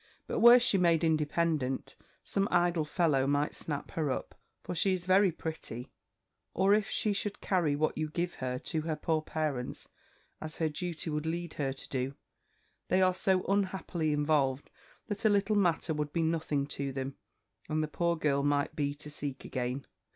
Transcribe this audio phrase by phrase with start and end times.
[0.25, 5.05] But were she made independent, some idle fellow might snap her up; for she is
[5.05, 5.91] very pretty:
[6.55, 9.87] or if she should carry what you give her to her poor parents,
[10.41, 12.15] as her duty would lead her to do,
[12.87, 14.71] they are so unhappily involved,
[15.05, 17.15] that a little matter would be nothing to them,
[17.69, 19.85] and the poor girl might be to seek again.